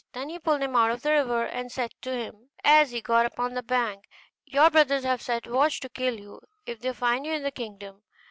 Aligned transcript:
Then 0.13 0.29
he 0.29 0.39
pulled 0.39 0.63
him 0.63 0.75
out 0.75 0.89
of 0.89 1.03
the 1.03 1.11
river, 1.11 1.45
and 1.45 1.71
said 1.71 1.91
to 2.01 2.11
him, 2.11 2.49
as 2.63 2.89
he 2.89 3.01
got 3.01 3.27
upon 3.27 3.53
the 3.53 3.61
bank, 3.61 4.09
'Your 4.47 4.71
brothers 4.71 5.03
have 5.03 5.21
set 5.21 5.45
watch 5.45 5.79
to 5.81 5.89
kill 5.89 6.19
you, 6.19 6.41
if 6.65 6.79
they 6.79 6.91
find 6.91 7.23
you 7.23 7.33
in 7.33 7.43
the 7.43 7.51
kingdom. 7.51 8.01